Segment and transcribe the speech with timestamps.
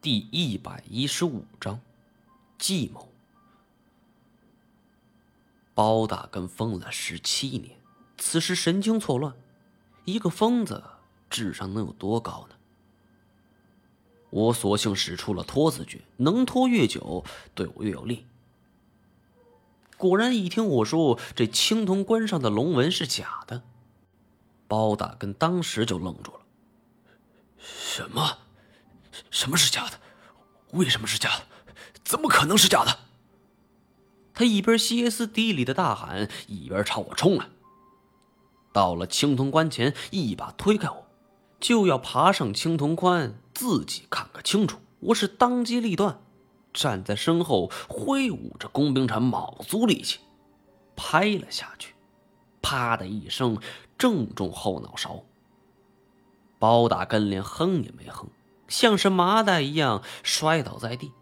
[0.00, 1.80] 第一百一十五章，
[2.56, 3.08] 计谋。
[5.74, 7.76] 包大根疯了十七年，
[8.16, 9.34] 此时神经错乱，
[10.04, 10.84] 一个疯子
[11.28, 12.54] 智商能有多高呢？
[14.30, 17.24] 我索性使出了拖字诀，能拖越久，
[17.56, 18.24] 对我越有利。
[19.96, 23.64] 果然，一听我说这青铜棺上的龙纹是假的，
[24.68, 26.40] 包大根当时就愣住了。
[27.58, 28.38] 什么？
[29.30, 30.00] 什么是假的？
[30.72, 31.42] 为什么是假的？
[32.04, 32.98] 怎么可能是假的？
[34.34, 37.46] 他一边歇斯底里的大喊，一边朝我冲来。
[38.72, 41.06] 到了青铜棺前，一把推开我，
[41.58, 44.78] 就要爬上青铜棺，自己看个清楚。
[45.00, 46.20] 我是当机立断，
[46.72, 50.20] 站在身后挥舞着工兵铲，卯足力气
[50.94, 51.94] 拍了下去，
[52.62, 53.60] 啪的一声，
[53.96, 55.24] 正中后脑勺。
[56.58, 58.28] 包大根连哼也没哼。
[58.68, 61.12] 像是麻袋一样摔倒在地。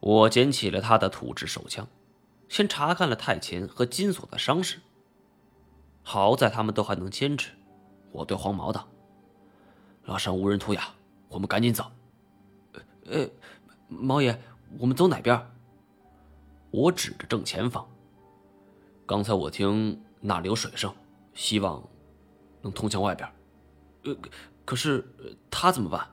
[0.00, 1.88] 我捡起了他的土制手枪，
[2.48, 4.80] 先查看了太前和金锁的伤势。
[6.02, 7.52] 好在他们都还能坚持。
[8.12, 8.88] 我对黄毛道
[10.06, 10.94] ：“拉上无人图雅，
[11.28, 11.90] 我们赶紧走。
[13.06, 13.30] ”“呃呃，
[13.88, 14.40] 毛爷，
[14.78, 15.50] 我们走哪边？”
[16.70, 17.86] 我指着正前方。
[19.04, 20.94] 刚才我听那里有水声，
[21.34, 21.82] 希望
[22.62, 23.28] 能通向外边。
[24.04, 24.16] 呃。
[24.68, 25.02] 可是
[25.50, 26.06] 他怎么办？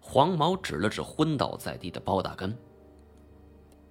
[0.00, 2.58] 黄毛指了指昏倒在地的包大根。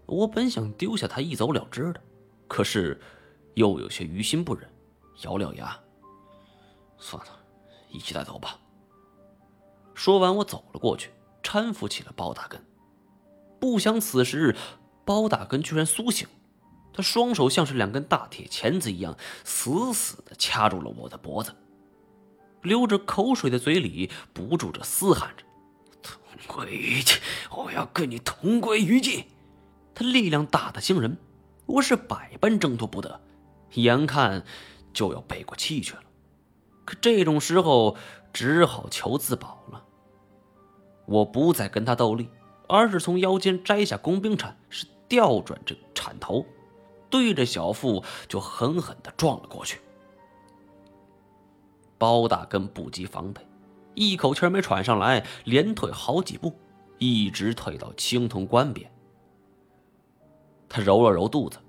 [0.08, 2.02] 我本想丢下他一走了之的，
[2.50, 3.00] 可是
[3.54, 4.70] 又有些于心不忍，
[5.22, 5.80] 咬咬牙，
[6.98, 7.32] 算了，
[7.88, 8.60] 一起带走吧。
[9.94, 11.10] 说完，我走了过去，
[11.42, 12.62] 搀扶起了包大根。
[13.58, 14.54] 不想此时
[15.06, 16.28] 包大根居然苏醒，
[16.92, 21.56] 他双手像是两根大铁钳子一样，死死的掐住了我的脖子。
[22.62, 25.44] 流着口水的嘴里不住着嘶喊着
[26.02, 27.18] ：“同归于尽！
[27.52, 29.26] 我要跟你同归于尽！”
[29.96, 31.18] 他力量大的惊人，
[31.66, 33.22] 我是百般挣脱不得，
[33.74, 34.44] 眼看
[34.94, 36.04] 就要背过气去了。
[36.86, 37.98] 可这种时候
[38.34, 39.84] 只好求自保了。
[41.06, 42.30] 我不再跟他斗力，
[42.68, 46.46] 而是从腰间摘下工兵铲，是调转着铲头，
[47.10, 49.80] 对着小腹就狠狠的撞了过去。
[52.00, 53.46] 包大根不及防备，
[53.94, 56.52] 一口气没喘上来，连退好几步，
[56.98, 58.92] 一直退到青铜棺边。
[60.68, 61.60] 他揉了揉肚子，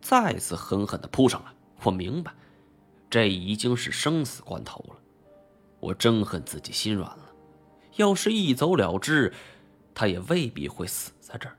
[0.00, 1.52] 再次狠狠的扑上来。
[1.84, 2.32] 我明白，
[3.10, 4.96] 这已经是生死关头了。
[5.78, 7.30] 我真恨自己心软了，
[7.96, 9.32] 要是一走了之，
[9.94, 11.56] 他也未必会死在这儿。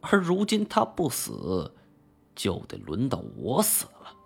[0.00, 1.72] 而如今他不死，
[2.34, 4.16] 就得轮到我死了。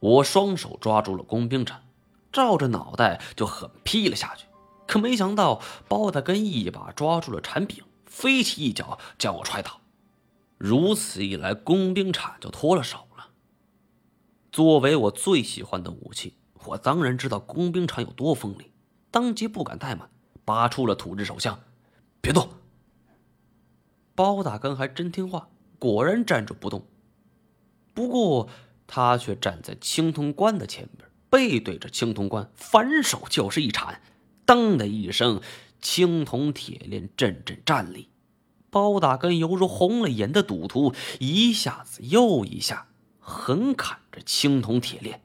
[0.00, 1.82] 我双手抓住了工兵铲，
[2.30, 4.46] 照着脑袋就狠劈了下去。
[4.86, 9.80] 可没想到，包大根一把抓住了铲柄，飞起一脚将我踹倒。
[10.58, 13.28] 如此一来，工兵铲就脱了手了。
[14.52, 16.36] 作为我最喜欢的武器，
[16.66, 18.70] 我当然知道工兵铲有多锋利，
[19.10, 20.08] 当即不敢怠慢，
[20.44, 21.58] 拔出了土制手枪。
[22.20, 22.48] 别动！
[24.14, 26.86] 包大根还真听话，果然站住不动。
[27.94, 28.48] 不过。
[28.86, 34.00] 他却站在青铜棺的前边，背对着青铜棺，反手就是一铲，
[34.44, 35.40] 当的一声，
[35.80, 38.08] 青铜铁链阵阵颤栗。
[38.70, 42.88] 包大根犹如红了眼的赌徒，一下子又一下，
[43.20, 45.22] 狠砍着青铜铁链。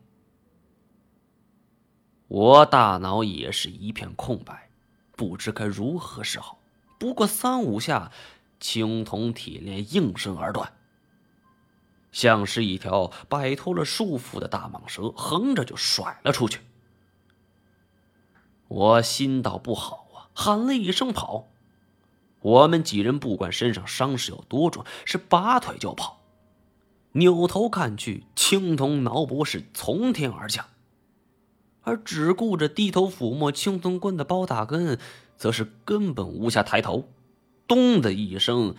[2.30, 4.70] 我大脑也是一片空白，
[5.18, 6.60] 不知该如何是好。
[6.98, 8.12] 不过三五下，
[8.60, 10.72] 青铜铁链应声而断。
[12.12, 16.60] 像是一条摆脱了束缚的大蟒蛇，横着就甩了出去。
[18.68, 21.48] 我心道不好啊，喊了一声“跑”。
[22.42, 26.22] 我们几人不管身上伤势有多重，是拔腿就跑。
[27.14, 30.66] 扭头看去，青铜挠脖是从天而降，
[31.82, 34.98] 而只顾着低头抚摸青铜棍的包大根，
[35.38, 37.10] 则是根本无暇抬头。
[37.68, 38.76] 咚的一声，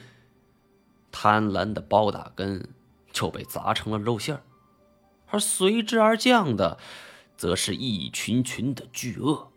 [1.12, 2.70] 贪婪的包大根。
[3.12, 4.42] 就被砸成了肉馅儿，
[5.28, 6.78] 而随之而降的，
[7.36, 9.50] 则是一群群的巨鳄。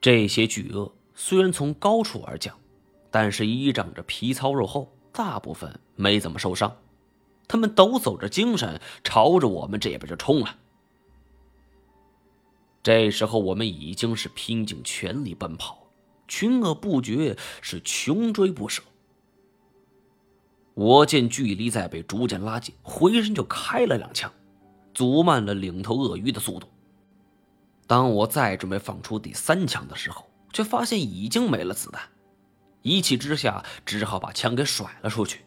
[0.00, 2.58] 这些巨鳄虽然从高处而降，
[3.10, 6.76] 但是依仗着皮糙肉厚，大部分没怎么受伤。
[7.48, 10.58] 他们抖擞着精神，朝着我们这边就冲了。
[12.82, 15.88] 这时候，我们已经是拼尽全力奔跑，
[16.28, 18.82] 群鳄不绝，是穷追不舍。
[20.76, 24.30] 我见距离在被逐渐拉近，回身就开了两枪，
[24.92, 26.68] 阻慢了领头鳄鱼的速度。
[27.86, 32.02] 当我再准备放出第三枪的时候，却发现已经没了子弹，
[32.82, 35.46] 一气之下只好把枪给甩了出去。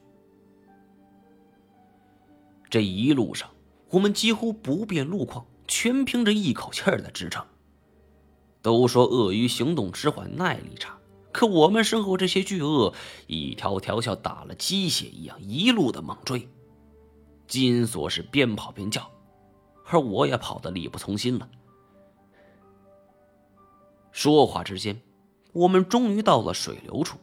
[2.68, 3.52] 这一路上，
[3.92, 7.46] 我们几乎不变路况，全凭着一口气儿的支撑。
[8.64, 10.98] 都说鳄鱼行动迟缓，耐力差，
[11.32, 12.94] 可我们身后这些巨鳄，
[13.28, 16.50] 一条条像打了鸡血一样，一路的猛追。
[17.48, 19.10] 金锁是边跑边叫，
[19.86, 21.50] 而我也跑得力不从心了。
[24.12, 25.00] 说话之间，
[25.54, 27.18] 我们终于到了水流处，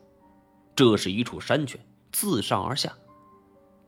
[0.75, 1.81] 这是一处山泉，
[2.13, 2.97] 自上而下。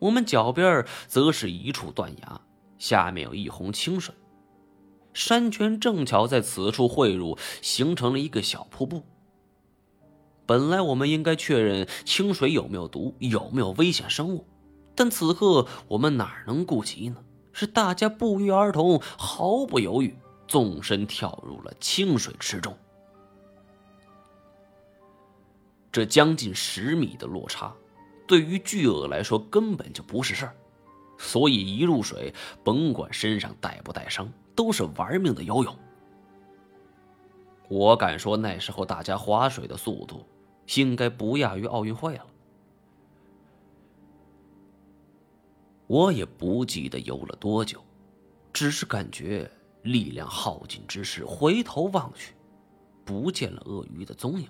[0.00, 2.40] 我们脚边则是一处断崖，
[2.78, 4.14] 下面有一泓清水，
[5.12, 9.02] 山泉正巧在此处汇入，形成了一个小瀑布。
[10.48, 14.46] 本来我们应该确认清水有没有毒，有没有危险生物，
[14.94, 17.22] 但此刻我们哪能顾及呢？
[17.52, 20.16] 是大家不约而同，毫不犹豫，
[20.46, 22.74] 纵身跳入了清水池中。
[25.92, 27.74] 这将近十米的落差。
[28.26, 30.54] 对于巨鳄来说根本就不是事儿，
[31.18, 32.32] 所以一入水，
[32.64, 35.76] 甭管身上带不带伤，都是玩命的游泳。
[37.68, 40.24] 我敢说，那时候大家划水的速度，
[40.76, 42.26] 应该不亚于奥运会了。
[45.86, 47.82] 我也不记得游了多久，
[48.52, 49.50] 只是感觉
[49.82, 52.34] 力量耗尽之时，回头望去，
[53.06, 54.46] 不见了鳄鱼的踪影。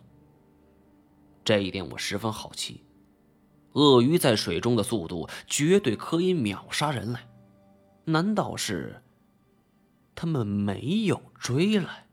[1.44, 2.82] 这一点我十分好奇。
[3.75, 7.20] 鳄鱼在水中的速度绝对可以秒杀人类，
[8.06, 9.00] 难道是
[10.17, 12.07] 他们没有追来？